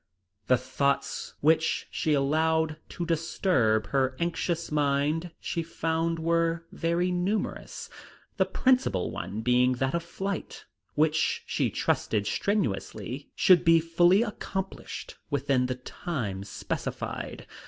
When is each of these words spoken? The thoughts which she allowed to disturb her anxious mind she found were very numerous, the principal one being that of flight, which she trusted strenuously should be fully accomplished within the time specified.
The 0.47 0.57
thoughts 0.57 1.35
which 1.41 1.85
she 1.91 2.13
allowed 2.13 2.77
to 2.89 3.05
disturb 3.05 3.85
her 3.89 4.17
anxious 4.19 4.71
mind 4.71 5.29
she 5.39 5.61
found 5.61 6.17
were 6.17 6.65
very 6.71 7.11
numerous, 7.11 7.87
the 8.37 8.47
principal 8.47 9.11
one 9.11 9.41
being 9.41 9.73
that 9.73 9.93
of 9.93 10.01
flight, 10.01 10.65
which 10.95 11.43
she 11.45 11.69
trusted 11.69 12.25
strenuously 12.25 13.29
should 13.35 13.63
be 13.63 13.79
fully 13.79 14.23
accomplished 14.23 15.17
within 15.29 15.67
the 15.67 15.75
time 15.75 16.43
specified. 16.43 17.45